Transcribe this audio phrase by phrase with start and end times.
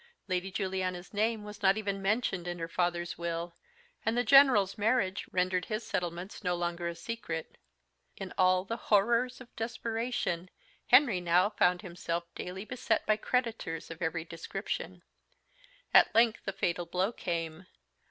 [0.27, 3.53] Lady Juliana's name was not even mentioned in her father's will,
[4.03, 7.55] and the General's marriage rendered his settlements no longer a secret.
[8.17, 10.49] In all the horrors of desperation,
[10.87, 15.03] Henry now found himself daily beset by creditors of every description.
[15.93, 17.67] At length the fatal blow came.